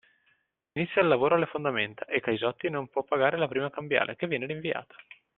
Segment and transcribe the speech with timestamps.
[0.73, 4.47] Inizia il lavoro alle fondamenta e Caisotti non può pagare la prima cambiale che viene
[4.47, 4.95] rinviata.